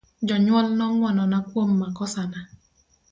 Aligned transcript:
Jonyuol 0.27 0.67
no 0.77 0.85
ngwonona 0.93 1.37
kuom 1.49 1.69
makosana. 1.81 2.39